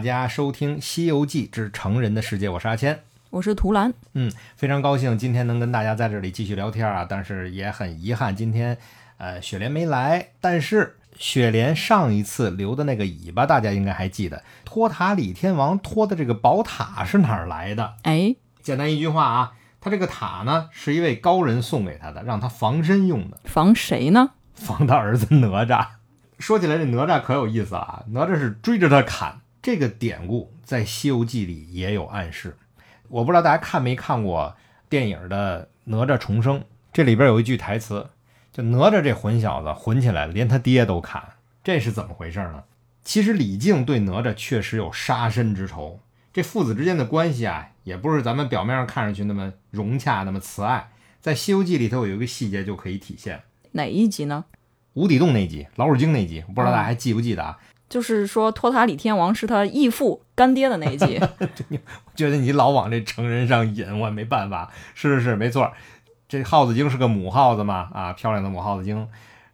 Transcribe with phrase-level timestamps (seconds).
[0.00, 3.00] 家收听《西游记之成人的世界》，我是阿谦。
[3.28, 8.76] 我是图兰，嗯，非常高兴今天能跟大家在这里继续聊天啊，但是也很遗憾今天
[9.18, 10.30] 呃雪莲没来。
[10.40, 17.94] 但是雪莲上一次留的那个尾巴，大家应该还记得，托塔李天王托的这个宝塔是哪儿来的？
[18.02, 23.38] 哎，简单一句话啊，他这个塔呢是一位高人送给他的，让他防身用的。
[23.44, 24.30] 防谁呢？
[24.54, 25.86] 防他儿子哪吒。
[26.40, 32.56] 说起来这哪吒可有意思了啊，哪吒是追着他砍，这个典故在《西游记》里也有暗示。
[33.08, 34.56] 我不知道大家看没看过
[34.88, 36.60] 电影的《哪吒重生》，
[36.94, 38.08] 这里边有一句台词，
[38.50, 41.22] 就哪吒这混小子混起来连他爹都砍，
[41.62, 42.64] 这是怎么回事呢？
[43.04, 46.00] 其实李靖对哪吒确实有杀身之仇，
[46.32, 50.90] 这父子之间的关系啊，也不是咱们表面上看上去那么融洽、那么慈爱。
[51.20, 54.46] 在《西游记》里头有一个细节就可以体现，哪一集呢？
[54.94, 57.58] 无底洞那集，老鼠精那集，不知道大家还记不记得啊？
[57.90, 61.18] 就是说托塔李天王是他义父干爹的那一集。
[61.68, 64.70] 我觉得你老往这成人上引，我也没办法。
[64.94, 65.72] 是是是，没错，
[66.28, 67.90] 这耗子精是个母耗子嘛？
[67.92, 69.08] 啊，漂亮的母耗子精。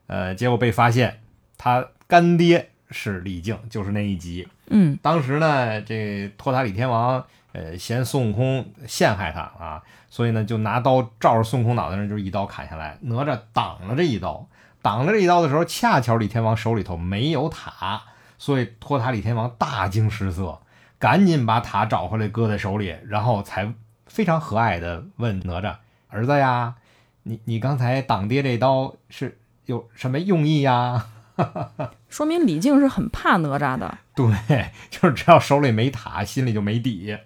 [0.06, 1.20] 呃，结果被发现，
[1.56, 4.46] 他干爹是李靖，就是那一集。
[4.68, 12.98] 嗯，当时呢，这托塔李天王呃嫌孙悟空陷害他啊，所以呢就拿刀照着孙悟空脑袋上就是一刀砍下来。
[13.00, 14.46] 哪吒挡了这一刀，
[14.82, 18.02] 挡了这一刀的时候，恰巧李天王手里头没有塔。
[18.38, 20.60] 所以托塔李天王大惊失色，
[20.98, 23.72] 赶紧把塔找回来，搁在手里，然后才
[24.06, 25.76] 非常和蔼地问哪吒
[26.08, 26.74] ：“儿子呀，
[27.22, 31.06] 你你刚才挡爹这刀是有什么用意呀？”
[32.08, 33.98] 说明李靖是很怕哪吒的。
[34.14, 37.18] 对，就是只要手里没塔，心里就没底。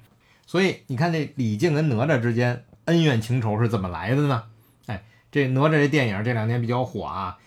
[0.46, 4.44] 所以你看，这李靖跟哪吒之间恩怨情仇是怎么来的呢？
[4.86, 7.38] 哎，这哪吒这电影这两年比较火啊。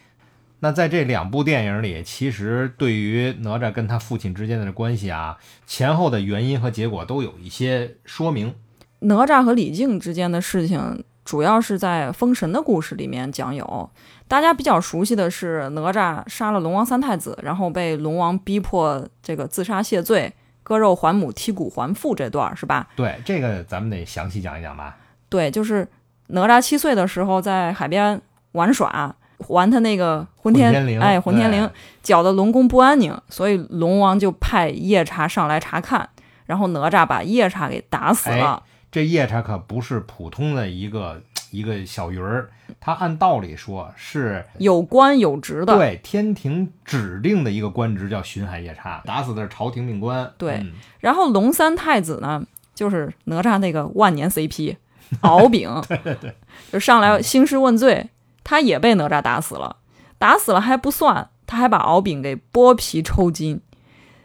[0.64, 5.38] 那在这两部电影里，其实对于哪吒跟他父亲之间的关系啊，
[5.68, 8.56] 前后的原因和结果都有一些说明。
[9.00, 13.90] 哪吒和李靖之间的事情，主要是在《封神》的故事里面讲有。
[14.30, 20.32] 大家比较熟悉的是哪吒杀了龙王三太子，然后被龙王逼迫这个自杀谢罪，
[20.64, 22.88] 割肉还母，剔骨还父这段是吧？
[22.96, 24.96] 对，这个咱们得详细讲一讲吧。
[25.28, 25.86] 对，就是
[26.28, 28.22] 哪吒七岁的时候在海边
[28.54, 29.14] 玩耍。
[29.44, 31.70] 还他那个混天绫，哎，混天绫
[32.02, 36.10] 搅得龙宫不安宁，所以龙王就派夜叉上来查看，
[36.46, 38.64] 然后哪吒把夜叉给打死了。
[38.92, 50.32] 这夜叉可不是普通的一个一个小鱼儿，他按道理说是有官有职的，对，天庭指定的一个官职叫巡海夜叉，打死的是朝廷命官。
[50.38, 50.64] 对，
[51.00, 52.46] 然后龙三太子呢，
[52.76, 54.76] 就是哪吒那个万年 CP
[55.22, 56.36] 敖丙，对对对，
[56.72, 58.08] 就上来兴师问罪。
[58.44, 59.78] 他也被哪吒打死了，
[60.18, 63.62] 打死了还不算，他还把敖丙给剥皮抽筋。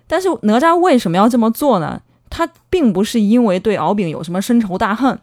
[0.06, 2.02] 但是哪吒为什么要这么做呢？
[2.30, 5.18] 他并不是因为对敖丙有什么深仇大恨，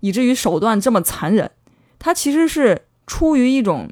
[0.00, 1.50] 以至于手段这么残忍。
[1.98, 3.90] 他其实是出于一种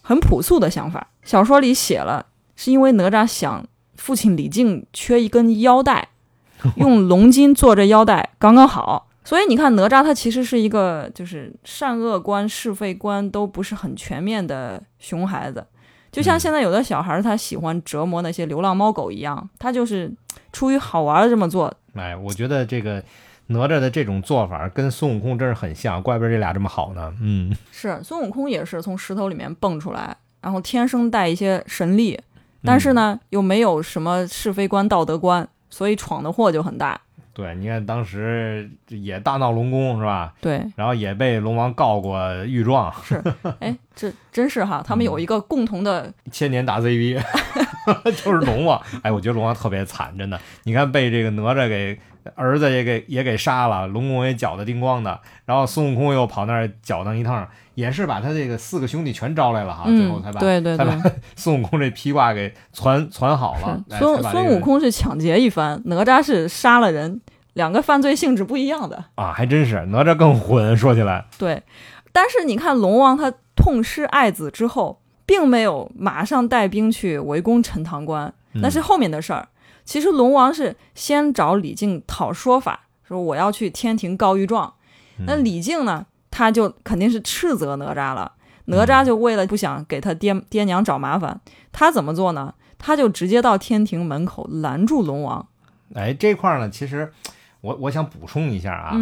[0.00, 1.08] 很朴素的想法。
[1.24, 3.66] 小说里写了，是因为哪吒想
[3.96, 6.10] 父亲李靖缺一根腰带，
[6.76, 9.08] 用龙筋做这腰带刚刚好。
[9.24, 15.64] 所以你看，哪吒他其实是一个就是善恶观、是非观都不是很全面的熊孩子，
[16.10, 20.12] 就像现在有的小孩他喜欢折磨那些流浪猫狗一样，他就是
[20.52, 21.72] 出于好玩这么做。
[21.94, 23.00] 哎，我觉得这个
[23.46, 27.14] 哪吒的这种做法跟孙悟空真是很像，怪不得这俩这么好呢。
[27.20, 32.20] 嗯，是孙悟空也是从石头里面蹦出来，然后天生带一些神力，
[32.64, 37.00] 但是呢又没有什么是非观、道德观，所以闯的祸就很大。
[37.34, 40.34] 对，你看当时也大闹龙宫是吧？
[40.40, 42.92] 对，然后也被龙王告过御状。
[43.02, 43.22] 是，
[43.60, 47.18] 哎，这真是哈，他们有一个共同的千年大 CP，
[48.22, 48.80] 就是龙王。
[49.02, 50.38] 哎，我觉得龙王特别惨，真的。
[50.64, 51.98] 你看被这个哪吒给
[52.34, 57.48] 儿子也给也给杀了，龙宫也搅得 tinh 光的，然后孙悟空又跑那儿搅腾一趟。
[57.74, 61.00] 也是把他这个四个兄弟全招来了哈，最后才把对对才把
[61.36, 63.82] 孙悟空这披挂给传传好了。
[63.88, 67.20] 孙孙悟空是抢劫一番，哪吒是杀了人，
[67.54, 70.76] 两个犯罪性质不一样的啊，还真是哪吒更混。
[70.76, 71.62] 说起来，对，
[72.12, 79.48] 但是你看龙王他痛失爱子之后，并没有马上带兵去围攻陈塘关，那是后面的事儿。
[79.84, 84.74] 其实龙王是先找李靖讨说法，说我要去天庭告御状。
[85.26, 86.06] 那李靖呢？
[86.42, 88.32] 他就肯定是斥责哪吒了，
[88.64, 91.40] 哪吒就为了不想给他爹爹娘找麻烦，
[91.70, 92.54] 他怎么做呢？
[92.78, 95.46] 他就直接到天庭门口拦住龙王。
[95.94, 97.12] 哎，这块呢，其实
[97.60, 98.98] 我我想补充一下啊，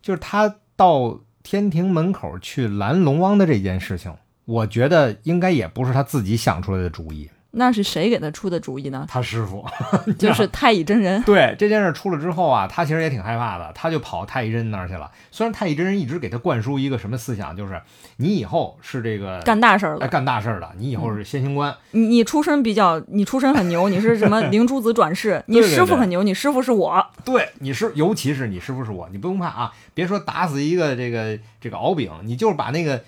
[0.00, 4.14] 就是他到天庭门口去拦龙王的这件事情，
[4.44, 7.28] 我觉得应该也不是他自己想出来的主意。
[7.54, 9.06] 那是谁给他出的主意呢？
[9.08, 9.64] 他师傅。
[10.18, 11.22] 就是太乙真人。
[11.22, 15.10] 对这件事出了之后啊，他其实也挺害怕的，他就跑太乙真人那儿去了。
[15.30, 17.80] 虽然太乙真人一直给他灌输一个什么思想，就是
[18.16, 21.74] 你以后是这个干大事儿了，哎干大事儿的，你以后是先行官。
[21.92, 25.42] 你你出身比较，你出身很牛，你是什么 灵珠子转世？
[25.46, 27.04] 你师傅很牛，你师傅是我。
[27.24, 29.72] 对，你是尤其是你师傅是我，你不用怕啊！
[29.94, 33.02] 别说打死一个这个这个敖丙，你就是把那个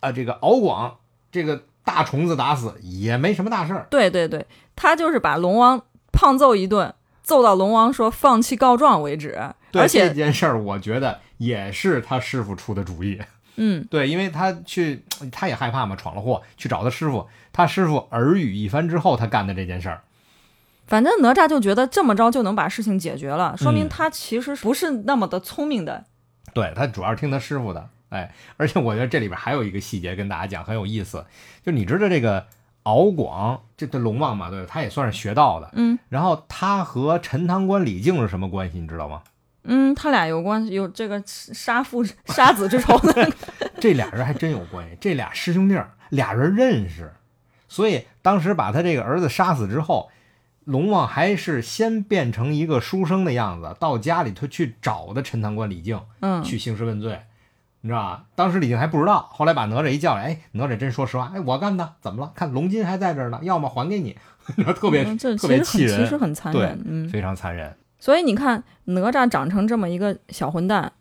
[0.00, 0.96] 啊这个敖广
[1.30, 3.86] 这个大虫子打死也没什么大事儿。
[3.90, 5.80] 对对对，他就是把龙王
[6.12, 6.92] 胖揍一顿，
[7.22, 9.38] 揍到龙王说放弃告状为止。
[9.70, 13.20] 对而且这件事儿，我觉得也是他师傅出的主意。
[13.56, 20.02] 嗯，对，因为他去，他也害怕嘛，闯了祸，去找他师傅，他师傅耳语一番之后，他干的这件事儿。
[20.86, 26.04] 反正哪吒就觉得这么着就能把事情解决了，说明嗯他其实不是那么的聪明的。
[26.52, 31.26] 对他主要是听他师傅的，哎，而且我觉得这里边还有一个细节跟大家讲很有意思，
[31.64, 32.46] 就你知道这个
[32.84, 39.22] 敖广，这这龙王嘛，对，他也算是学道的，嗯然后他和陈塘关李靖是什么关系，你知道吗？
[39.64, 43.32] 嗯，他俩有关系有这个杀父杀子之仇的。
[43.80, 47.12] 这俩人还真有关系，这俩师兄弟儿，俩人认识，
[47.68, 50.10] 所以当时把他这个儿子杀死之后，
[50.64, 57.20] 龙王还是先变成一个书生的样子，到家里头去找的陈塘关李靖，嗯，去兴师问罪，
[57.84, 58.24] 你知道吧？
[58.34, 62.32] 当时李靖还不知道，后来把哪吒一叫来，哎，哪吒真说实话，哎，我干的，怎么了？
[62.34, 64.16] 看龙筋还在这儿呢，要么还给你，
[64.74, 66.82] 特别、嗯这特别气其实很其实人，很残对忍。
[66.86, 67.76] 嗯，非常残忍。
[67.98, 70.92] 所以你看哪吒长成这么一个小混蛋，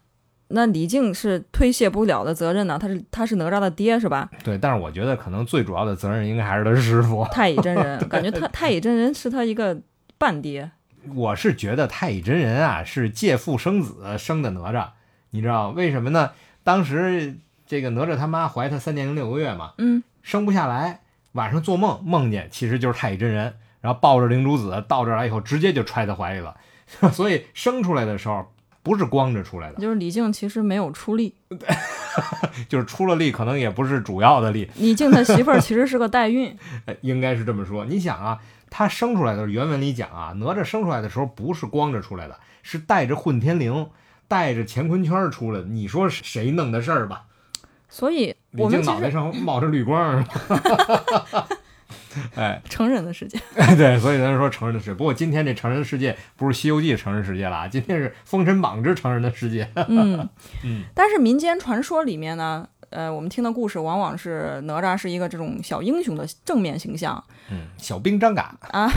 [0.50, 2.78] 那李靖是推卸不了的责任呢。
[2.78, 4.30] 他是他是哪吒的爹是吧？
[4.44, 7.26] 对，但是我觉得可能最主要的责任应该还是他师傅。
[7.32, 9.80] 太乙真人，感觉他太乙真人是他一个
[10.18, 10.70] 半爹。
[11.16, 14.88] 我是觉得太乙真人啊是借父生子生的哪吒，
[15.32, 16.32] 你知道为什么呢？
[16.64, 21.02] 当时这个哪吒他妈怀他三年零六个月嘛，嗯，生不下来，
[21.34, 26.56] 晚上做梦梦见其实就是太乙真人，然后抱着灵珠子到这儿来以后，直接就揣他怀里了，
[27.12, 28.52] 所以生出来的时候
[28.82, 31.34] 不是光着出来的，就是李靖其实没有出力，
[32.70, 36.56] 就是出了力，可能也不是主要的力，李靖他媳妇儿其实是个代孕。
[36.86, 37.86] 哎应该是这么说。
[37.86, 38.40] 你想啊，
[38.70, 43.88] 他生出来的时候原文里讲啊，哪吒生出来的时候不是光着出来的，是带着混天绫。
[44.34, 47.26] 带着乾坤圈出来的，你说谁弄的事儿吧？
[47.88, 50.26] 所以李我们脑袋上冒着绿光，
[52.36, 53.40] 哎，成人的世界，
[53.78, 54.94] 对，所以咱说成人的世界。
[54.96, 59.66] 不过今天这成人的世界不是《西游记》成人世界了啊，今天是《封神榜之成人的世界》。
[59.88, 60.28] 嗯。
[60.64, 68.56] 嗯，但是民间传说里面呢，呃，我们听的故事往往是哪吒是一个这种小英雄的正面形象，嗯，小兵张嘎。
[68.72, 68.90] 啊，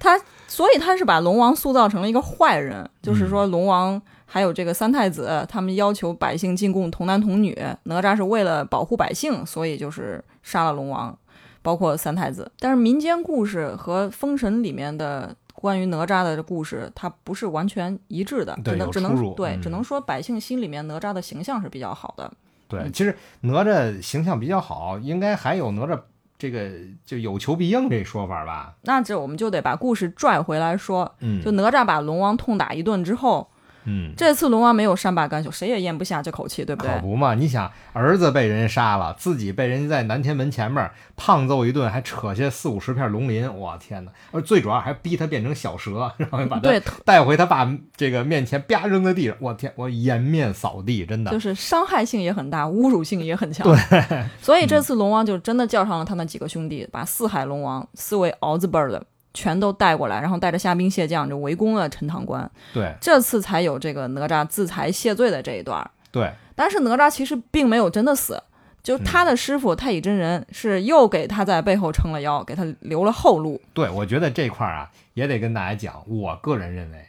[0.00, 11.18] 他所以他是把龙王塑造成了一个坏人，就是说龙王还有这个三太子，他们要求百姓进贡童男童女，哪吒是为了保护百姓，所以就是杀了龙王，
[11.62, 12.52] 包括三太子。
[12.60, 15.34] 但是民间故事和封神里面的。
[15.60, 22.32] 关于哪吒的故事，它不是完全一致的，只能只能对，嗯只能说百姓心里面哪吒的形象是比较好的。
[22.68, 26.00] 对，其实哪吒形象比较好，应该还有哪吒
[26.38, 26.70] 这个
[27.04, 28.76] 就有求必应这说法吧？
[28.82, 33.50] 那这我们就得把故事拽回来说，嗯，就哪吒把龙王痛打一顿之后，
[33.90, 36.92] 嗯，这次龙王没有善罢甘休，谁也咽不下这口气，对不对？
[36.92, 37.34] 可不嘛！
[37.34, 44.12] 你想，儿子被人杀了，自己被人家在南天门前面胖揍一顿，还扯下四五十片龙鳞，我天哪！
[44.30, 46.70] 而最主要还逼他变成小蛇，然后把他，
[47.06, 51.30] 带回他爸这个面前，啪扔在地上，我天，我颜面扫地，真的。
[51.30, 53.66] 就是伤害性也很大，侮辱性也很强。
[53.66, 59.02] 对，所以这次龙王就真的叫上了他那几个兄弟，把四海龙王四位敖子辈儿的
[59.34, 62.50] 全都带过来，然后带着虾兵蟹将就围攻了陈塘关。
[62.72, 65.90] 对这次才有这个哪吒自裁谢罪的这一段儿。
[66.10, 68.42] 对，但是哪吒其实并没有真的死，
[68.82, 73.60] 就他的师傅太乙真人是又给他在背后撑了腰，给他留了后路。
[73.74, 77.06] 对，我觉得这块儿啊，也得跟大家讲，我个人认为，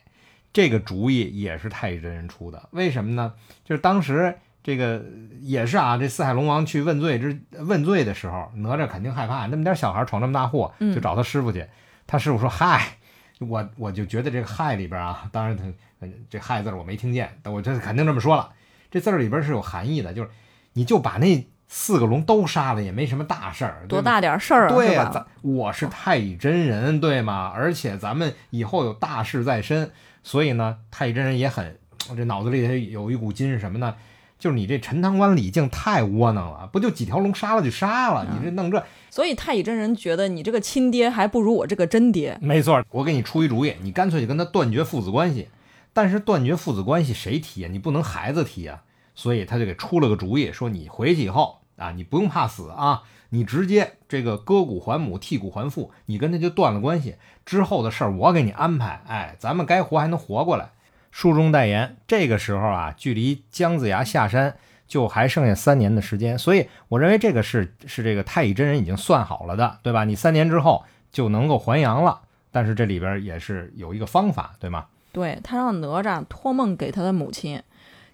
[0.51, 2.67] 这个主意也是太乙真人出的。
[2.71, 3.33] 为什么呢？
[3.63, 5.01] 就是当时这个
[5.41, 11.65] 也是啊，这四海龙王去问罪之问罪的时候，哪吒肯定害怕，那么点小孩闯这么大祸，嗯就找他师傅去。
[12.09, 12.97] 他师傅说：“嗨，
[13.37, 15.63] 我我就觉得这个‘嗨’里边啊，当然他
[15.99, 18.51] 呃这‘嗨’字儿我没听见，但我这肯定这么说了。
[18.89, 20.29] 这字儿里边是有含义的，就是
[20.73, 25.11] 你就把那四个龙都杀了，也没什么大事儿，多大点事儿啊，对呀？
[25.13, 27.53] 咱我是太乙真人，对吗？
[27.53, 29.91] 而且咱们以后有大事在身，
[30.23, 31.77] 所以呢，太乙真人也很
[32.17, 33.95] 这脑子里有一股筋是什么呢？
[34.39, 42.37] 就是你这陈塘关李靖太窝囊了，不就几条龙杀了就杀了，你这弄这所以太乙真人觉得你这个亲爹还不如我这个真爹。
[42.41, 42.81] 没错。
[42.89, 45.49] 我给你出一主意，你干脆就跟他断绝父子关系。
[45.91, 47.69] 但是断绝父子关系谁提啊？
[47.69, 48.81] 你不能孩子提啊。
[49.13, 57.15] 所以他就给出了个主意，说你回去以后啊，你不用怕死啊，你直接这个割骨还母，剔骨还父，你跟他就断了关系。
[57.45, 60.69] 之后的事儿我给你安排，哎，咱们该活还能活过来。
[61.11, 64.55] 书中代言，这个时候啊，距离姜子牙下山
[64.87, 70.03] 就还剩下三年的时间，所以我认为这个是是这个太乙真人已经算好了的，对吧？
[70.03, 72.21] 你三年之后就能够还阳了。
[72.51, 74.87] 但是这里边也是有一个方法，对吗？
[75.11, 77.61] 对他让哪吒托梦给他的母亲，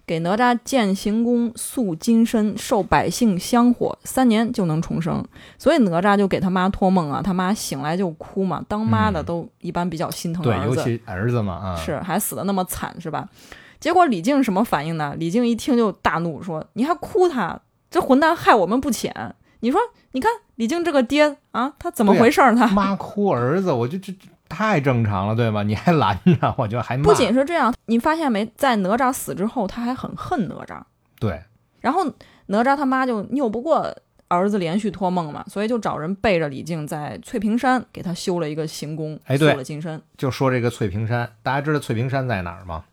[0.06, 5.24] 给哪吒建行宫、塑金身、受百姓香火，三年就能重生。
[5.58, 8.64] 所以哪吒就给他妈托梦啊，他妈醒来就哭嘛。
[8.68, 13.28] 当妈的都一般比较心疼儿子，对，尤其儿子嘛啊，是还死的那么惨，是吧？
[13.80, 15.14] 结果李靖什么反应呢？
[15.18, 17.60] 李靖一听就大怒，说：“你还哭他？
[17.90, 19.34] 这混蛋害我们不浅！
[19.60, 19.80] 你说，
[20.12, 22.40] 你看李靖这个爹啊，他怎么回事？
[22.54, 24.14] 他妈哭儿子，我就这。”
[24.48, 25.62] 太正常了，对吧？
[25.62, 28.50] 你还拦着，我觉得还不仅是这样，你发现没？
[28.56, 30.80] 在哪吒死之后，他还很恨哪吒。
[31.18, 31.42] 对。
[31.80, 32.04] 然后
[32.46, 33.94] 哪吒他妈就拗不过
[34.28, 40.00] 儿子连续托梦嘛，所以就找人背着李靖在翠屏山给他修了一个行宫，塑了金身。
[40.16, 42.84] 就说这个翠屏山，大家知道翠屏山在哪儿吗？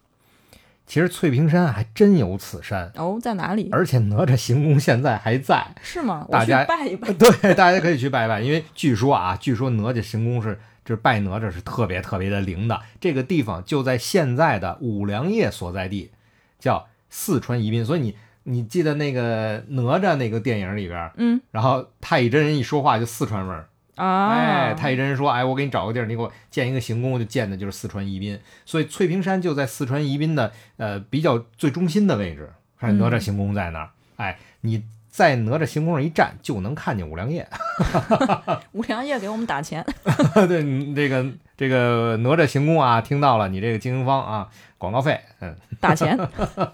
[0.85, 3.69] 其实翠屏山还真有此山哦，在哪里？
[3.71, 6.27] 而且哪吒行宫现在还在，是吗？
[6.29, 7.11] 大家拜一拜。
[7.13, 10.59] 对，大家可以去拜一拜，因为据说啊，据说哪吒行宫是。
[10.85, 16.11] 这拜哪吒是特别特别的灵的，这个地方就在现在的五粮液所在地，
[16.59, 17.85] 叫四川宜宾。
[17.85, 28.39] 所以你你记得那个哪吒那个电影里边，嗯，然后太乙真人一说话就四川味儿啊，哎，太乙真人说，哎，我给你找个地儿，你给我建一个行宫，就建的就是四川宜宾。
[28.65, 34.83] 所以翠屏山就在四川宜宾的呃比较最中心的位置，看哪吒行宫在那儿，哎，你。
[35.13, 37.47] 在哪吒行宫上一站，就能看见五粮液。
[38.73, 39.85] 五粮液给我们打钱。
[40.47, 41.23] 对，这个
[41.55, 46.17] 这个哪吒行宫啊，听到了，你这个经营方啊，广告费，嗯，打钱。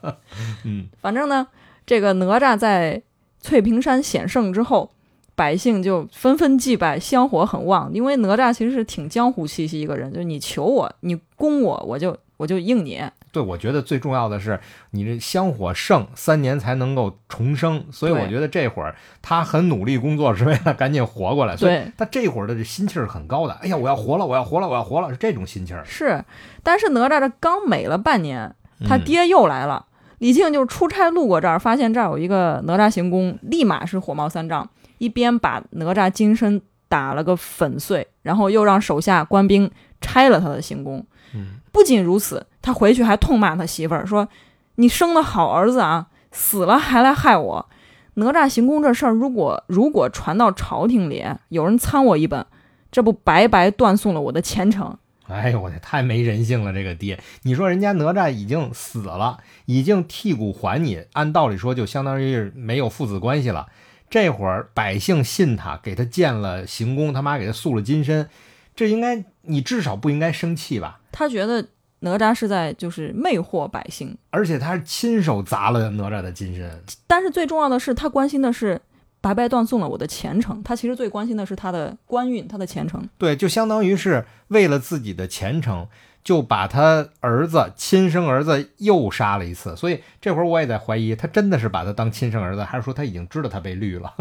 [0.63, 1.45] 嗯，反正呢，
[1.85, 3.01] 这个哪吒在
[3.41, 4.89] 翠屏山显圣之后，
[5.35, 7.91] 百姓就纷纷祭拜，香火很旺。
[7.93, 13.03] 因为哪吒其实是挺江湖气息一个人，就是你求我，你供我，我就我就应你。
[13.31, 14.59] 对，我觉得最重要的是
[14.91, 21.55] 你这香火盛，三年才能够重生，所以我觉得这会儿他很努力工作，是为了赶紧活过来。
[21.55, 23.53] 所以他这会儿的这心气儿很高的。
[23.61, 25.83] 哎呀，我要活了，我要活了，我要活了，是这种心气儿。
[25.85, 26.23] 是，
[26.63, 28.55] 但是哪吒这刚美了半年，
[28.87, 29.85] 他爹又来了。
[30.19, 39.71] 李靖就出差路过这儿，发现这儿有一个哪吒行宫，立马是火冒三丈，一边把哪吒金身打了个粉碎，然后又让手下官兵
[40.01, 41.05] 拆了他的行宫。
[41.33, 42.47] 嗯，不仅如此。
[42.61, 44.27] 他回去还痛骂他媳妇儿，说
[44.75, 47.69] ：“你生的好儿子啊，死了还来害我！
[48.15, 52.45] 哪吒行宫这事儿，如果如果传到朝廷里，有人参我一本，
[52.91, 54.97] 这不白白断送了我的前程？”
[55.29, 56.73] 哎呦，我天，太没人性了！
[56.73, 63.67] 这个爹，你说人家哪吒已经死了，已经剔骨还你，按道理说就相当于没有父子关系了。
[64.09, 68.27] 这会儿百姓信他，给他建了行宫，他妈给他塑了金身，
[68.75, 70.99] 这应该你至少不应该生气吧？
[71.11, 71.67] 他觉得。
[72.01, 76.81] 哪吒是在就是魅惑百姓，而且他是亲手砸了哪吒的金身。
[77.05, 78.79] 但是最重要的是，他关心的是
[79.19, 80.63] 白白断送了我的前程。
[80.63, 83.05] 他其实最关心的是他的官运，他的前程。
[83.17, 85.85] 对，就相当于是为了自己的前程。
[86.29, 94.13] 就把他儿子亲生儿子又杀了一次，所以这会儿我也在怀疑，他真的是把他当亲生儿子，还是说他已经知道他被绿了？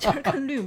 [0.00, 0.60] 其 实跟绿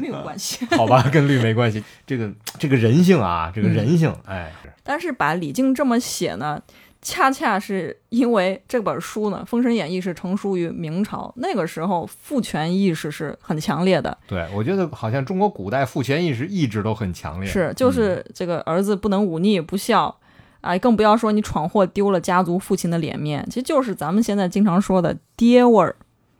[0.00, 0.64] 没有关系。
[0.74, 1.84] 好吧，跟绿没关系。
[2.06, 4.50] 这个这个人性啊，这个人性，哎。
[4.82, 6.62] 但是把李靖这么写呢？
[7.02, 14.16] 恰恰是因为这本书呢，《封神演义》是成书于明朝，那个时候父权意识是很强烈的。
[14.26, 17.48] 对，我觉得好像中国古代父权意识一直都很强烈。
[17.48, 20.16] 是，就是这个儿子不能忤逆不孝，
[20.62, 25.94] 啊，更不要说你闯祸丢了家族父亲的脸面，其实就是咱们现在经常说的爹味儿。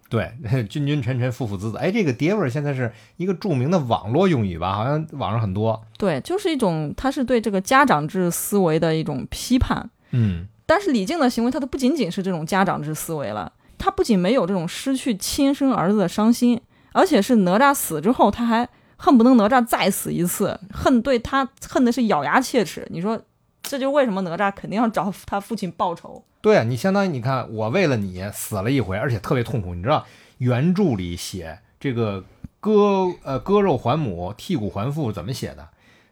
[0.09, 0.33] 对，
[0.69, 4.73] 君君臣臣父父子子，哎，这个爹味儿现在是一个著名的网络用语吧？
[4.73, 5.81] 好像网上很多。
[5.99, 9.91] 对，就是一种，他是对这个家长制思维的一种批判。
[10.17, 10.47] 嗯。
[10.67, 13.53] 但是李靖的行为，他都不仅仅是这种家长之思维了。
[13.79, 16.61] 他不仅没有这种失去亲生儿子的伤心，
[16.93, 22.87] 而且是哪吒死之后，他还恨不能哪吒再死一次，恨对他恨的是咬牙切齿。
[22.91, 23.21] 你说，
[23.63, 26.25] 这就为什么哪吒肯定要找他父亲报仇？
[26.41, 29.75] 对啊，你相当于你看，我为了你死了一回，而且特别痛苦。
[29.75, 30.07] 你知道
[30.39, 32.25] 原著里写这个
[32.59, 35.69] 割呃割肉还母，剔骨还父怎么写的？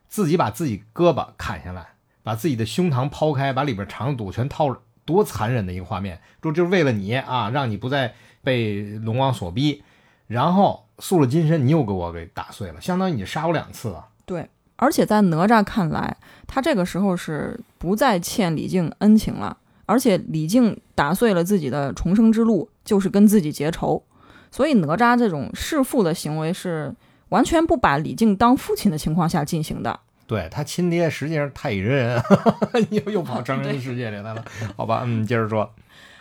[0.06, 1.93] 自己把自己胳膊砍下来。
[2.24, 6.20] 把自己的胸膛抛开，把里边肠肚全掏了，多残忍的一个画面！
[6.42, 9.84] 就就是为了你啊，让你不再被龙王所逼，
[10.26, 14.08] 然后塑了金身，你又给我给打碎了，相当于你杀我两次了。
[14.24, 16.16] 对，而且在哪吒看来，
[16.46, 24.02] 他这个时候是不再欠李靖恩情了，而且李靖打碎了自己的重生之路，就是跟自己结仇，
[24.50, 26.94] 所以哪吒这种弑父的行为是
[27.28, 30.00] 完全不把李靖当父亲的情况下进行的。
[30.26, 32.22] 对他亲爹实际上太乙真人，
[32.90, 34.44] 又又跑成人世界里来了，
[34.76, 35.70] 好吧，嗯，接着说。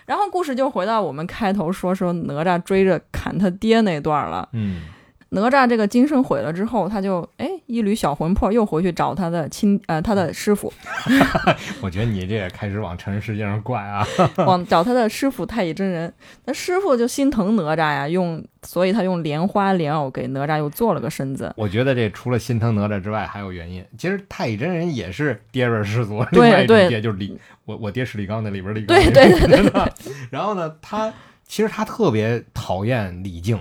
[0.05, 4.49] 然后故事就回到我们开头说说哪吒追着砍他爹那段了。
[4.51, 4.81] 嗯，
[5.33, 10.71] 哪吒这个金身毁了之后，他就哎一缕小魂魄又回去找他的亲呃他的师傅，
[11.81, 14.05] 我觉得你这也开始往成人世界上怪啊。
[14.45, 16.13] 往找他的师傅太乙真人。
[16.45, 21.51] 那师傅就心疼哪吒呀，用所以他用莲花莲藕给哪吒又做了个身子。
[21.57, 23.83] 我觉得这除了心疼哪吒之外，还有原因。
[23.97, 28.95] 其实太乙真人也是爹味儿十足，另对外一种对爹就是李，我我爹是李刚那里边儿李刚。
[28.95, 30.13] 对对 对对对。
[30.29, 31.11] 然后呢，他
[31.47, 33.59] 其实他特别讨厌李靖，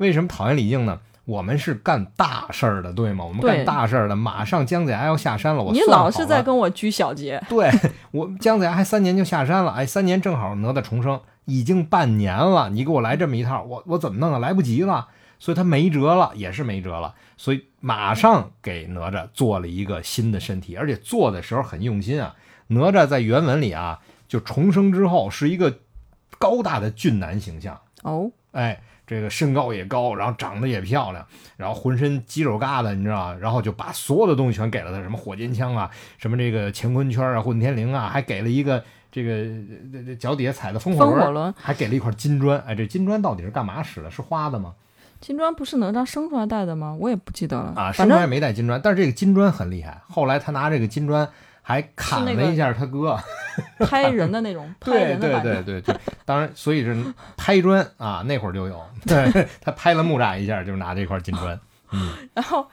[0.00, 0.98] 为什么讨厌李靖呢？
[1.26, 3.24] 我们是干大事儿的，对吗？
[3.24, 7.40] 我们干大事儿的，马上姜子牙要下山了，我你老是在跟我拘小节。
[7.48, 7.70] 对
[8.10, 14.38] 我姜子牙还三年就下山了，哎，三年正好哪吒重生，已经半年了，你给我来这么一套，我我怎么弄啊？
[14.38, 22.34] 来不及了，所以他没辙了，也是没辙了，所以马上给哪吒做了一个新的身体，而且做的时候很用心啊。
[22.68, 25.78] 哪吒在原文里啊，就重生之后是一个
[26.38, 28.80] 高大的俊男形象，哦，哎，
[29.10, 31.26] 这个身高也高，然后长得也漂亮，
[31.56, 33.36] 然后浑身肌肉疙瘩，你知道吧？
[33.40, 39.42] 然后就把所有的东西全给了他，什么火箭枪啊，什么这个乾坤圈啊、混天绫啊，还给了一个这个
[39.92, 42.56] 这这脚底下踩的风火轮，火轮还给了一块金砖。
[42.60, 44.08] 哎，这金砖到底是干嘛使的？
[44.12, 44.74] 是花的吗？
[45.20, 46.96] 金砖不是哪吒生出来带的吗？
[47.00, 50.00] 我也不记得了啊，生出来没带金砖，但是这个金砖很厉害。
[50.08, 51.28] 后来他拿这个金砖
[51.62, 53.18] 还砍了一下他哥。
[53.86, 55.54] 拍人的那种， 拍对人的对。
[55.54, 56.96] 对对对，当然，所以是
[57.36, 58.82] 拍砖啊，那会儿就有。
[59.06, 61.58] 对他拍了木吒一下，就拿这块金砖。
[61.92, 62.68] 嗯，然后，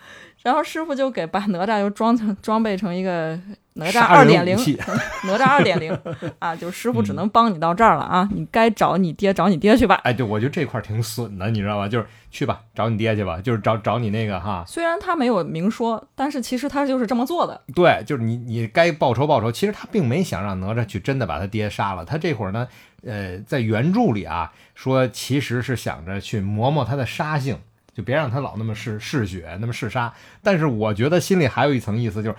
[0.48, 3.38] 然后师傅就给把哪吒又装成装备成一个
[3.74, 4.56] 哪吒杀二点零
[5.28, 5.92] 哪吒二点零
[6.40, 9.96] 啊，就师傅只能帮你到这儿了啊，你该找你爹找你爹去吧。
[10.06, 11.86] 哎，对，我觉得这块儿挺损的，你知道吧？
[11.90, 17.60] 就是去吧，找你爹去吧，就是找找你那个哈，虽然他没有明说，但是其实他就是这么做的。
[17.76, 19.52] 对，就是你你该报仇报仇。
[19.52, 22.66] 其实他并没想让哪吒去真的把他爹杀了，他这会儿呢，
[23.04, 27.60] 呃，在原著里啊说其实是想着去磨磨他的杀性，
[27.98, 30.14] 就别让他老那么嗜嗜血，那么嗜杀。
[30.44, 32.36] 但是我觉得心里还有一层意思，就是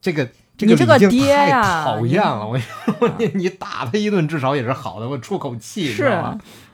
[0.00, 0.26] 这个。
[0.56, 2.46] 这你这个爹呀讨厌了！
[2.46, 2.60] 我
[3.00, 6.22] 我你你打他一顿至少也是好的，我出口气，是？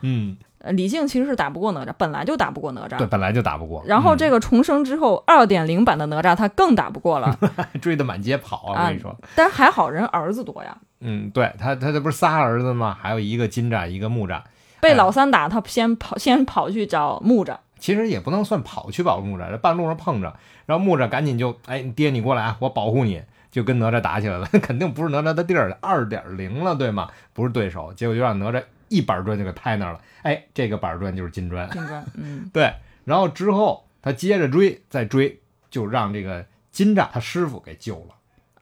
[0.01, 3.81] 嗯，呃，李靖其实是打不过哪吒，本来就打不过哪吒对，本来就打不过。
[3.87, 7.39] 然后嗯这个重生之后，二点零版的哪吒他更打不过了，
[7.81, 8.71] 追得满街跑啊！
[8.71, 12.97] 我啊跟你说，但是还好人儿子多呀，嗯，对他他这不是仨儿子吗？
[13.01, 14.41] 还有一个金吒，一个木吒。
[14.81, 20.35] 被老三打，他先跑先跑去找木吒，其实也不能算跑去保木吒，这半路上碰着，
[20.65, 24.47] 然后木吒赶紧就，哎，你爹你过来啊，我保护你，就跟哪吒打起来了。
[24.61, 27.09] 肯定不是哪吒的地儿，二点零了，对吗？
[27.33, 30.01] 不是对手，结果就让哪吒一板砖就给拍那儿了。
[30.23, 31.69] 哎，这个板砖就是金砖。
[31.69, 32.73] 金砖， 嗯，对，
[33.05, 38.15] 然后之后他接着追，再追，就让这个金吒他师傅给救了。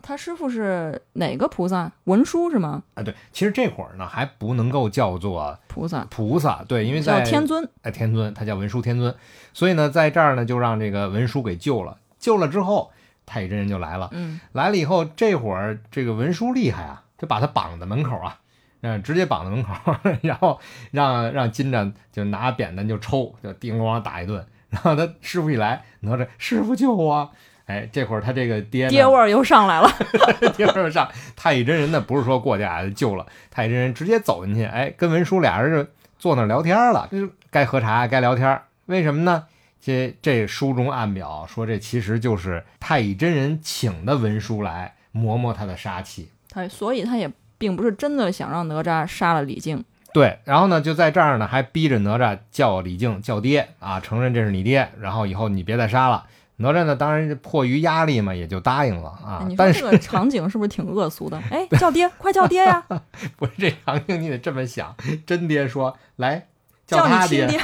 [0.07, 1.91] 他师傅是哪个菩萨？
[2.03, 2.83] 文殊是吗？
[2.93, 9.15] 啊，对，其实这会儿呢还不能够叫做菩萨菩萨，对，因为叫在天尊，哎，天尊，他叫文殊天尊，
[9.51, 11.97] 所以呢，在这儿呢，就让这个文殊给救了。
[12.19, 12.91] 救了之后，
[13.25, 14.09] 太乙真人就来了。
[14.11, 18.39] 嗯，来了以后，这会儿这个文殊厉害啊，就把他绑在门口啊，
[18.81, 19.73] 嗯，直接绑在门口，
[20.21, 20.59] 然后
[20.91, 24.45] 让让金吒就拿扁担就抽，就叮咣打一顿。
[24.69, 27.31] 然后他师傅一来，哪吒师傅救我！
[27.65, 29.91] 哎，这会儿他这个爹爹味儿又上来了，
[30.55, 37.17] 爹味儿又上，太乙真人呢，不是说过去啊救了太乙真人，直接走进去，哎，跟文殊俩人就坐那儿聊天了，这
[37.49, 39.45] 该喝茶该聊天，为什么呢？
[39.81, 46.29] 这这书中暗表说，这其实就是太乙真人请的文殊来磨磨他的杀气。
[46.49, 56.25] 他所以他也并不是真的想让哪吒杀了李靖，对，然后呢，就在这儿呢，还逼着哪吒叫李靖叫爹啊，承认这是你爹，然后以后你别再杀了。
[56.57, 61.37] 哪吒呢，当然迫于压力嘛，也就答应了啊但是这个场景是不是挺恶俗的？
[61.51, 62.83] 哎，叫爹，快叫爹呀！
[63.35, 66.47] 不是这场景，你得这么想，真爹说来
[66.87, 67.47] 叫他爹。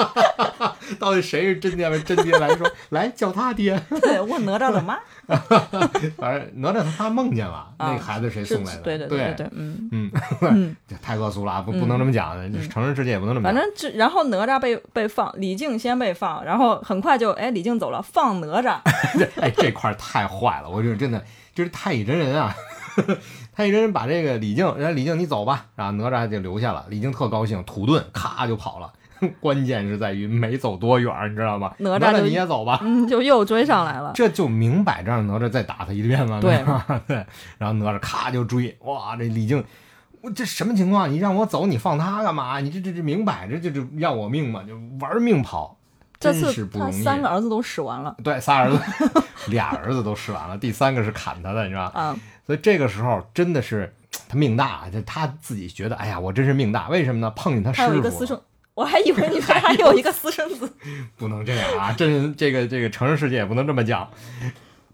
[0.98, 2.00] 到底谁是真爹？
[2.00, 3.80] 真爹来说来叫他爹。
[4.00, 4.98] 对，问哪吒的妈
[6.16, 8.82] 反正哪吒他妈梦见了，啊那孩子谁送来的？
[8.82, 10.10] 对对对对对，嗯
[10.42, 13.54] 嗯，太恶俗了啊，不嗯不能这么讲，就是成人世界也不能这么讲。
[13.54, 18.78] 反正这然后哪吒被被放，李靖先被放，然后很快就哎李靖走了，放哪吒，
[19.40, 21.22] 哎，这块太坏了，我觉得真的
[21.54, 22.54] 就是太乙真人啊。
[23.54, 26.84] 太乙真人把这个李靖，人家李靖你走吧，然后哪吒就留下了。
[26.88, 28.92] 李靖特高兴，土遁咔就跑了。
[29.40, 31.72] 关键是在于没走多远儿，你知道吗？
[31.78, 34.12] 哪吒就你也走吧，嗯，就又追上来了。
[34.16, 36.38] 这就明摆着让哪吒再打他一遍嘛。
[36.42, 37.24] 对吧对，
[37.58, 39.62] 然后哪吒咔就追，哇，这李靖
[40.20, 41.10] 我这什么情况？
[41.10, 42.60] 你让我走，你放他干嘛？
[42.60, 45.76] 你这这这明摆着就是要我命嘛，就玩命跑，
[46.20, 47.02] 这真是次他不容易。
[47.02, 48.78] 三个儿子都使完了对，仨儿子，
[49.48, 52.00] 俩儿子都使完了，第三个是砍他的，你知道吧？
[52.00, 53.92] 啊，所以这个时候真的是
[54.28, 56.88] 他命大，就他自己觉得，哎呀，我真是命大。
[56.88, 57.28] 为什么呢？
[57.34, 58.40] 碰见他师还傅，有一个私生，
[58.74, 60.72] 我还以为你说还有一个私生子，
[61.16, 61.92] 不能这样啊！
[61.96, 64.08] 这这个这个成人世界也不能这么讲。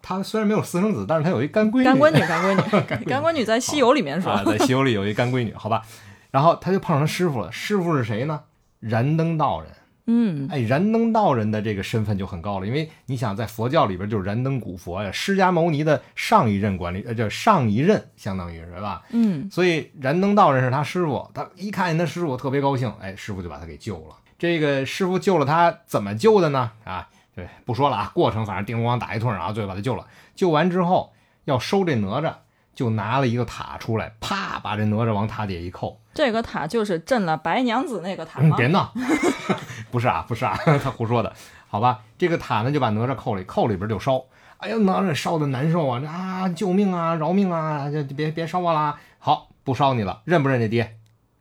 [0.02, 1.84] 他虽然没有私生子，但是他有一干闺女。
[1.84, 5.82] 干闺女，干闺女， 干闺女在西游里面说啊，，在西游里有一干闺女，好吧。
[6.30, 8.40] 然后他就碰上他师傅了，师傅是谁呢？
[8.80, 9.70] 燃灯道人。
[10.10, 19.02] 嗯，哎，燃灯道人的这个身份就很高了，因为你想在佛教里边就是燃灯古佛呀，释迦牟尼的上一任管理，呃，叫上一任，相当于是吧？
[19.10, 24.16] 嗯，所以燃灯道人是他师傅，他一看见他师傅特别高兴，哎，师傅就把他给救了。
[24.38, 26.70] 这个师傅救了他，怎么救的呢？
[26.84, 30.06] 啊，对，不说了啊，过程反正叮咣打一通，然后最后把他救了。
[30.34, 31.12] 救完之后
[31.44, 32.32] 要收这哪吒，
[32.78, 38.56] 就拿了一个塔出来，啪把这哪吒往塔底下一扣，这个塔就是镇了白娘子那个塔嗯，吗？
[38.56, 38.94] 别闹，
[39.90, 41.34] 不是啊，不是啊，他胡说的，
[41.66, 41.98] 好吧？
[42.16, 44.22] 这个塔呢就把哪吒扣里，扣里边就烧。
[44.58, 46.00] 哎呀，哪吒烧的难受啊！
[46.06, 47.90] 啊，救命啊，饶命啊！
[47.90, 48.96] 就别别烧我啦！
[49.18, 50.98] 好，不烧你了，认不认这爹？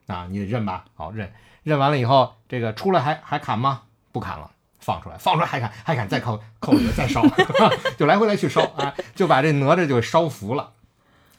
[0.07, 0.85] 啊，你得认吧。
[0.95, 3.83] 好，认认完了以后，这个出来还还砍吗？
[4.11, 7.21] 不砍了，放出来，放出来还砍，还砍，再扣扣里边再烧，
[7.95, 10.71] 就来回来去烧啊，就把这哪吒就给烧服了。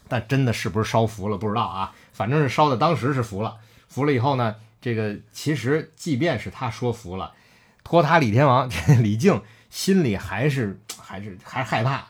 [0.08, 3.56] 但真的是不是烧服了不知道啊，反正是烧的当时是服了。
[3.88, 7.32] 服了以后呢，这个其实即便是他说服了，
[7.84, 9.40] 托塔李天王这李靖
[9.70, 12.06] 心里还是 还是还害怕。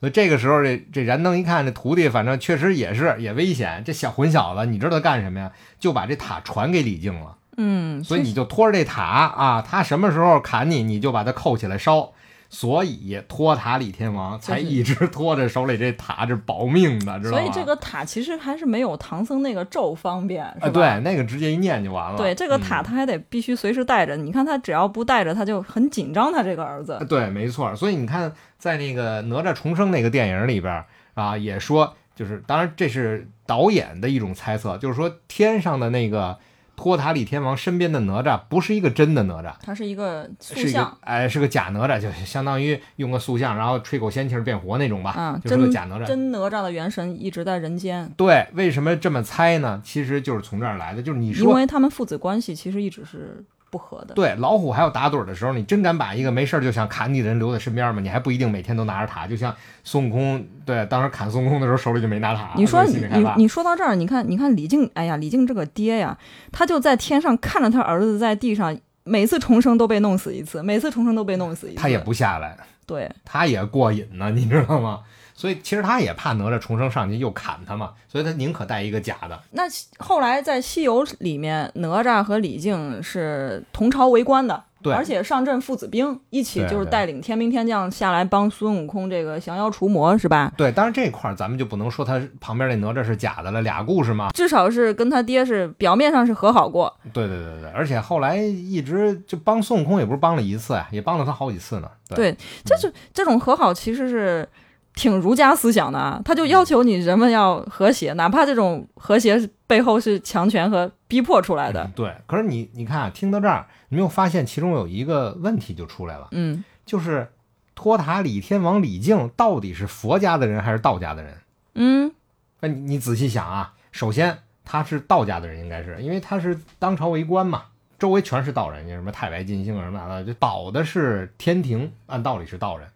[0.00, 3.84] 所以这个时候，这这燃灯一看，这徒弟反正确实也是也危险。
[3.86, 5.52] 这小混小子，你知道他干什么呀？
[5.78, 7.36] 就把这塔传给李靖了。
[7.56, 12.12] 嗯，所以你就拖着这塔啊，他什么时候砍你，你就把它扣起来烧。
[12.54, 17.38] 所以托塔李天王才一直拖着手里这塔，这保命的，知道吗？
[17.38, 20.66] 所以这个塔其实还是没有唐僧那个咒方便，是吧？
[20.66, 22.18] 啊，对，那个直接一念就完了。
[22.18, 24.14] 对，这个嗯塔他还得必须随时带着。
[24.18, 26.30] 你看他只要不带着，他就很紧张。
[26.30, 27.74] 他这个儿子，对，没错。
[27.74, 30.84] 所以你看，在那个哪吒重生那个电影里边
[31.14, 36.38] 啊，也说，就是当然这是导演的一种猜测，就是说天上的那个
[36.82, 39.54] 托塔李天王身边的哪吒不是一个真的哪吒。
[39.62, 46.04] 他是一个塑像个，哎，是个假哪吒，就相当于用个塑像，然后吹口仙气儿变活那种吧，啊，就是个假哪吒。
[46.04, 49.80] 真哪吒的元神一直在人间，对，为什么这么猜呢？
[49.84, 54.12] 其实就是从这儿来的，就是你说因为他们父子关系其实一直是不和的。
[54.12, 58.02] 对，老虎还有打盹儿的时候，你真敢把一个没事儿就想砍你的人留在身边吗？
[58.02, 63.02] 你还不一定每天都拿着塔，就像孙悟空，对，当时砍孙悟空的时候手里就没拿塔，你说你
[63.38, 66.16] 你说到这儿，你看你看李靖，哎呀，李靖这个爹呀，
[66.52, 71.80] 他就在天上看着他儿子在地上，每次重生都被弄死一次，每次重生都被弄死一次。
[71.80, 72.54] 他也不下来，
[72.86, 75.00] 对，他也过瘾呢，你知道吗？
[75.42, 79.36] 所以其实他也怕哪吒重生上去又砍他嘛，所以他宁可带一个假的。
[79.50, 79.64] 那
[79.98, 90.52] 后来在西游里面，哪吒和李靖是同朝为官的，对而且上阵父子兵，一起就是带领天兵天将下来帮孙悟空这个降妖除魔，是吧？
[90.56, 94.30] 对，当然这块儿咱们就不能说他旁边那哪吒是假的了，俩故事嘛。
[94.30, 96.96] 至少是跟他爹是表面上是和好过。
[97.12, 101.90] 对对对对，而且后来一直就帮孙悟空，也不是帮了一次啊，也帮了他好几次呢。
[102.14, 102.32] 对，
[102.64, 104.48] 这是这种和好其实是
[104.94, 111.90] 挺儒家思想的啊，他就要求你人们要和谐，哪怕这种和谐背后是强权和逼迫出来的。
[111.96, 117.32] 对，可是你你看啊，听到这儿，你没有发现其中有一个问题就出来了，嗯，就是
[117.74, 121.38] 托塔李天王李靖到底是佛家的人还是道家的人？
[121.74, 122.12] 嗯，
[122.60, 127.64] 那你你仔细想啊，首先他是道家的人，应该是因为他是当朝为官嘛，
[127.98, 132.86] 周围全是道人，什么太白金星啊什么的，就保的是天庭，按道理是道人，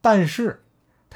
[0.00, 0.60] 但是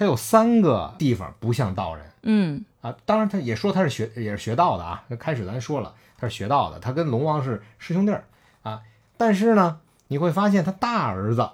[0.01, 2.07] 他有三个地方不像道人。
[2.23, 5.05] 嗯，啊，当然他也说他是学也是学道的啊。
[5.09, 8.25] 那开始咱说了，他是学道的，他跟龙王是师兄弟儿
[8.63, 8.81] 啊。
[9.19, 11.51] 但是呢，你会发现他大儿子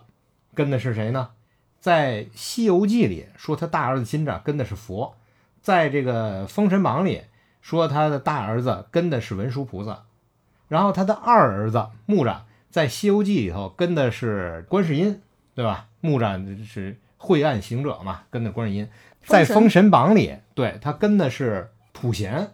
[0.55, 1.31] 跟的是谁呢？
[1.81, 5.17] 在《西游记》里说他大儿子金吒跟的是佛，
[5.61, 7.23] 在这个《封神榜》里
[7.61, 10.05] 说他的大儿子跟的是文殊菩萨，
[10.69, 15.21] 然后他的二儿子木吒在《西游记》里头跟的是观世音，
[15.57, 15.89] 对吧？
[16.01, 16.97] 木吒是
[17.27, 18.89] 晦暗行者嘛，跟的观世音。
[19.25, 22.53] 在《封神封神榜》里，对他跟的是普贤，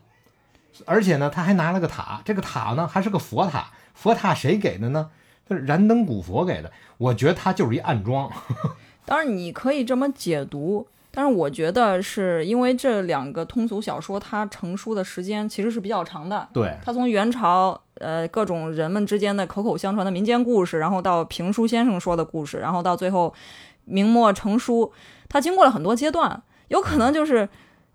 [0.86, 5.10] 而且呢，他还拿了个塔，这个塔呢还是个佛塔，佛塔谁给的呢？
[5.46, 8.30] 他是燃灯古佛给的，我觉得他就是一暗装。
[9.04, 16.48] 当然你可以这么解读，但是我觉得是因为这两个通俗小说它成书的时间其实是比较长的。
[16.54, 23.34] 对，它从元朝呃各种人们之间的口口相传的民间故事，然后到评书先生说的故事，然后到最后
[23.84, 24.92] 明末成书，
[25.28, 27.48] 它经过了很多阶段，有可能就是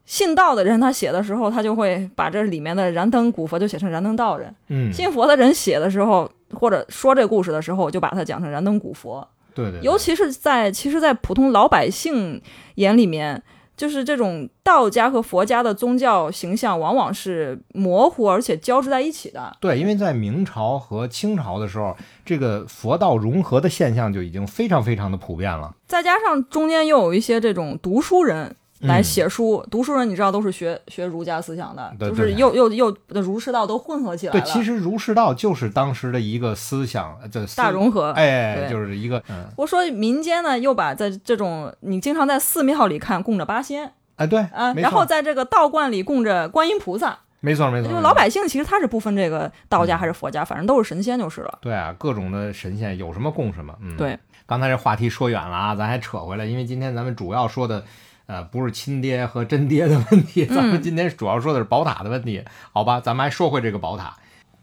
[0.06, 9.28] 信道的人他写的时候，他就会把这里面的燃灯古佛就写成燃灯道人；嗯，信佛的人写的时候，或者说这故事的时候，就把它讲成燃灯古佛。
[9.54, 12.41] 对对对，尤其是在其实，在普通老百姓
[12.76, 13.41] 眼里面，
[13.78, 19.56] 就是这种道家和佛家的宗教形象，往往是模糊而且交织在一起的。
[19.62, 25.76] 对，因为在明朝和清朝的时候，这个佛道融合的现象就已经非常非常的普遍了。
[25.86, 29.04] 再加上中间又有一些这种读书人来嗯。
[29.04, 34.46] 写书，读书人你知道都是学学儒家思想的，对对就是又又又的儒释道都混合起来对，了。
[34.48, 38.12] 其实儒释道就是当时的一个思想，呃这大融合。
[38.12, 43.94] 哎，就是一个嗯，我说民间呢，又把在这种你经常在寺庙里看供着八仙。
[44.18, 49.88] 哎，对啊，然后，在这个道观里供着观音菩萨，没错，没错，就老百姓其实他是不分这个道嗯。
[49.88, 51.60] 家还是佛家，反正都是神仙就是了。
[51.62, 53.96] 对啊，各种的神仙有什么供什么，嗯，。
[53.96, 57.86] 对，刚才这话题说远了啊，咱还扯回来，因为今天咱们主要说的，
[58.28, 63.00] 呃，不是亲爹和真爹的问题，咱们今天主要说的是宝塔的问题，好吧？
[63.00, 64.18] 咱们还说回这个宝塔，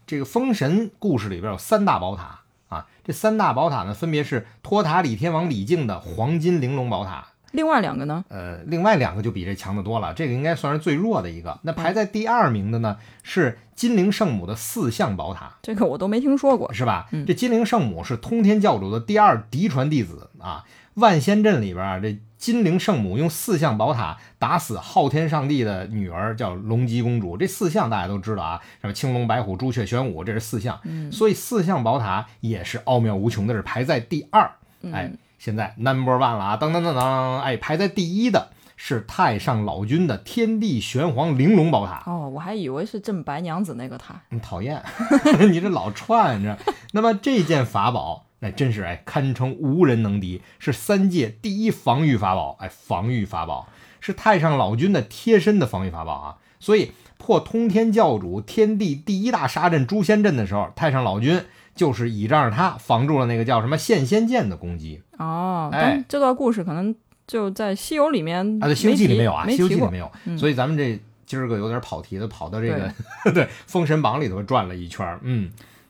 [0.05, 11.59] 这个封神故事里边有三大宝塔啊，这三大宝塔呢，分别是托塔李天王李靖的黄金玲珑宝塔，另外两个呢，呃，另外两个就比这强得多了，这个应该算是最弱的一个。
[11.63, 16.71] 那排在第二名的呢是金陵圣母的四象宝塔，这个我都没听说过。
[16.71, 17.07] 是吧？
[17.11, 20.63] 嗯这金陵圣母是通天教主的第二嫡传弟子啊。
[20.95, 27.37] 万仙阵里边啊，这金陵圣母用四象宝塔打死昊天上帝的女儿，叫龙姬公主。
[27.37, 30.79] 这四象大家都知道啊，什么青龙、白虎、朱雀、玄武，这是四象。
[30.83, 34.51] 嗯所以四象宝塔也是奥妙无穷的，是排在第二。
[34.81, 42.03] 嗯哎，现在 number one 了啊，当当当当，哎，排在第一的是太上老君的天地玄黄玲珑宝塔。
[42.05, 44.21] 哦，我还以为是镇白娘子那个塔。
[44.29, 44.83] 你讨厌，
[45.49, 46.57] 你这老串着。
[46.91, 53.67] 那么这件法宝，那真是哎，堪称无人能敌，是三界第一防御法宝，哎，防御法宝
[53.99, 56.37] 是太上老君的贴身的防御法宝啊。
[56.59, 61.41] 所以破通天教主天地第一大杀阵诛仙阵的时候，太上老君
[61.73, 68.67] 就是倚仗着他防住了那个叫什么现仙剑的攻击哦，哎但这段故事可能就在《西游》里面啊。
[68.67, 70.11] 在《西游记》里没有啊，《西游记》里没有。
[70.25, 72.93] 嗯所以咱们这今儿个有点跑题的，跑到这个
[73.33, 75.19] 对《封神榜》里头转了一圈。
[75.23, 75.49] 嗯，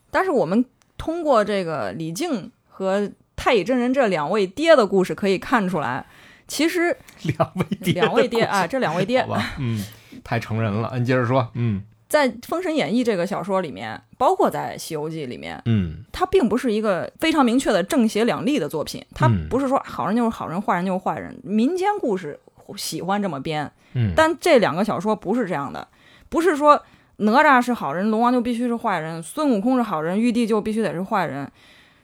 [0.10, 0.64] 但是我们
[0.98, 6.06] 通过这个李靖和太乙真人这两位爹的故事可以看出来，
[6.48, 9.84] 其实两位爹两位爹啊，这两位爹好吧，嗯，
[10.24, 10.92] 太成人了。
[10.98, 21.36] 你接着说，嗯在《封神演义》这个小说里面，包括在《西游记》里面，嗯，它并不是一个非常明确的正邪两立的作品，它嗯不是说好人就是好人，坏人就是坏人。
[21.44, 22.40] 民间故事
[22.78, 25.88] 喜欢这么编，嗯，但这两个小说不是这样的，
[26.30, 26.82] 不是说
[27.18, 31.50] 哪吒是好人，龙王就必须是坏人，孙悟空是好人，玉帝就必须得是坏人。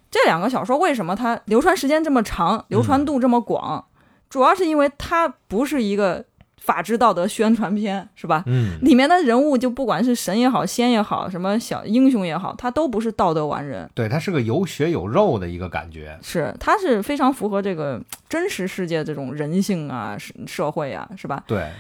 [0.10, 3.86] 这两个小说为什么它流传时间这么长，流传度这么广？
[4.30, 6.24] 主要是因为它不是一个
[6.58, 8.44] 法治道德宣传片，是吧？
[8.46, 16.18] 嗯，里面的人物就不管是神也好，仙也好，什么小英雄也好，他都不是道德完人，对，他是个有血有肉的一个感觉。
[16.22, 21.44] 是他是非常符合这个真实世界这种人性啊、社社会啊，是吧？
[21.48, 21.72] 对，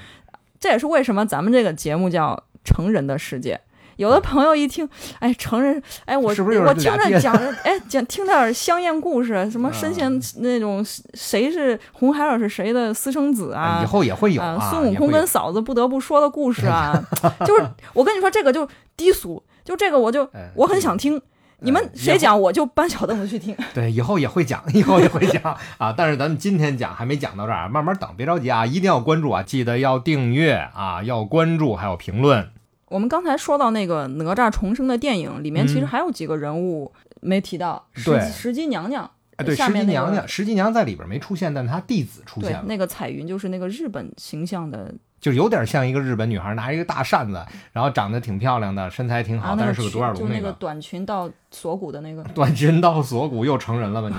[0.59, 3.55] 这也是为什么咱们这个节目叫《成人的世界》。
[3.97, 4.87] 有的朋友一听，
[5.19, 13.81] 哎，成人，哎，我我听着讲着，哎，讲听点香艳故事， 什么神仙嗯那种，谁是红孩儿是谁的私生子啊？
[13.83, 14.69] 以后也会有啊，啊。
[14.71, 16.99] 孙悟空跟嫂子不得不说的故事啊，
[17.45, 21.21] 就是我跟你说，这个就低俗，就这个我就哎我很想听，
[21.63, 23.55] 你们哎谁讲我就搬小凳子去听。
[23.73, 25.93] 对，以后也会讲，以后也会讲啊。
[25.95, 32.49] 但是咱们今天讲还没讲到这儿，慢慢等，别着急啊，一定要关注啊，记得要订阅啊，要关注，还有评论。
[32.87, 50.53] 我们刚才说到那个哪吒重生的电影里面，其实嗯还有几个人物没提到，对石石矶娘娘，哎，对，石矶娘娘，石矶娘在里边没出现，但她弟子出现了，对那个彩云就是那个日本形象的就有点像一个日本女孩拿一个大扇子，然后长得挺漂亮的，身材挺好，但是是个独眼裙就那个那个。
[50.53, 54.15] 短裙到锁骨的那个，短裙到锁骨又成人了吧你？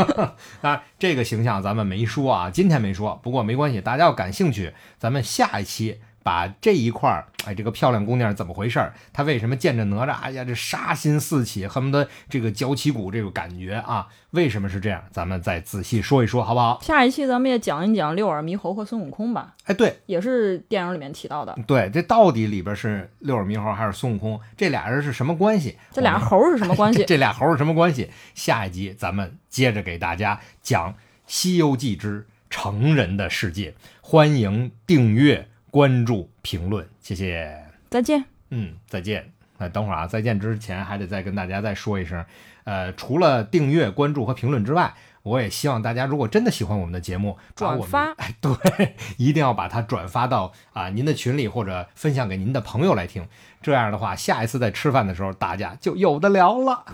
[0.62, 8.92] 当然，这个形象咱们没说啊，今天没说，不过没关系，大家要感兴趣，咱们下一期把这一块儿，哎，这个漂亮姑娘怎么回事儿？
[9.12, 14.08] 她为什么见着哪吒，哎呀，这杀心四起，恨不得这个绞起骨这个感觉啊？
[14.32, 15.02] 为什么是这样？
[15.10, 16.78] 咱们再仔细说一说，好不好？
[16.82, 21.56] 下一期咱们也讲一讲六耳猕猴和孙悟空吧，哎，对也是电影里面提到的。
[21.66, 24.38] 对，这到底里边是六耳猕猴还是孙悟空？
[24.56, 25.76] 这俩人是什么关系？
[25.92, 27.04] 这俩猴是什么关系？
[27.08, 28.10] 这俩猴是什么关系？
[28.34, 30.92] 下一集咱们接着给大家讲
[31.26, 37.64] 《西游记之成人的世界》，欢迎订阅、关注、评论，谢谢。
[37.90, 38.24] 再见。
[38.50, 39.32] 嗯，再见。
[39.58, 42.24] 那等会儿啊，再见之前还得再跟大家再说一声，
[42.64, 53.28] 呃，除了订阅、关注和评论之外，我也希望大家如果真的喜欢我们的节目，转发哎， 对，一定要把它转发到啊您的群里或者分享给您的朋友来听。
[53.60, 56.86] 这样的话，下一次在吃饭的时候，大家就有的聊了。